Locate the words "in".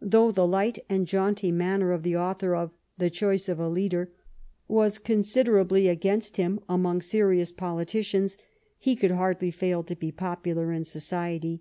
10.72-10.84